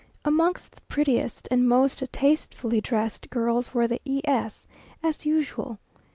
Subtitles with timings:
[0.25, 4.65] Amongst the prettiest and most tastefully dressed girls were the E s,
[5.03, 5.77] as usual.